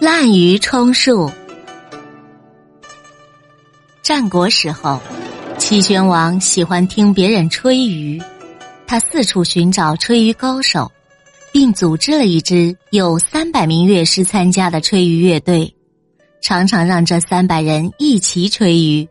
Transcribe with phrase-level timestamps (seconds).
[0.00, 1.28] 滥竽充数。
[4.00, 5.00] 战国时候，
[5.58, 8.22] 齐宣王喜欢听别人吹竽，
[8.86, 10.88] 他四处寻找吹竽高手，
[11.50, 15.74] 并组织了一支有三百名乐师参加的吹竽乐队，
[16.42, 19.08] 常常让这三百人一齐吹竽。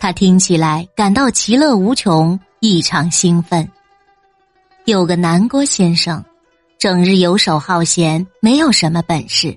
[0.00, 3.70] 他听起来感到其乐无穷，异常兴奋。
[4.86, 6.24] 有个南郭先生，
[6.78, 9.54] 整日游手好闲，没有什么本事。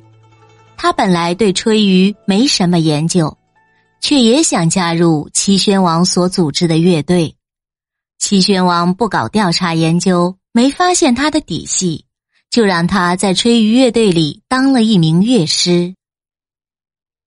[0.78, 3.36] 他本来对吹竽没什么研究，
[4.00, 7.36] 却也想加入齐宣王所组织的乐队。
[8.20, 12.06] 齐宣王不搞调查研究，没发现他的底细，
[12.52, 15.96] 就让他在吹竽乐队里当了一名乐师。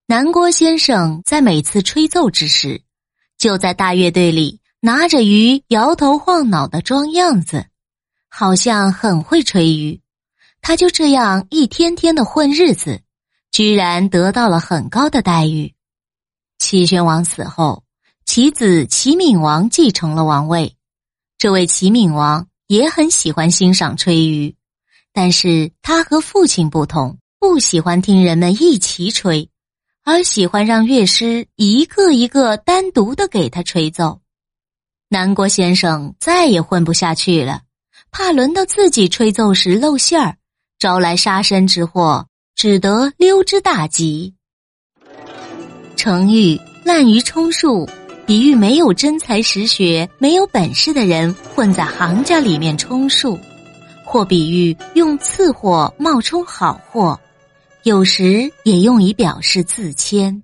[0.06, 2.82] 南郭先生在每次吹奏之时，
[3.36, 7.66] 就在大乐队里拿着鱼摇头晃脑的装样子，
[8.28, 10.00] 好像很会吹竽。
[10.62, 13.00] 他就这样一天天的混日子，
[13.60, 15.74] 居然得到了很高的待遇。
[16.58, 17.84] 齐宣王死后，
[18.24, 20.78] 其子齐闵王继承了王位。
[21.36, 24.54] 这位齐闵王也很喜欢欣赏吹竽，
[25.12, 29.50] 但是他和父亲不同，不喜欢听人们一起吹。
[30.04, 34.22] 而喜欢让乐师一个一个单独的给他吹奏，
[35.10, 37.60] 南郭先生再也混不下去了，
[38.10, 40.38] 怕轮到自己吹奏时露馅儿，
[40.78, 42.26] 招来杀身之祸，
[42.62, 44.34] 只得溜之大吉。
[45.96, 47.88] 成语“滥竽充数”
[48.26, 53.38] 比喻没有真才实学、没有本事的人混在行家里面充数，
[54.04, 57.18] 或比喻用次货冒充好货。
[57.84, 60.42] 有时也用以表示自谦。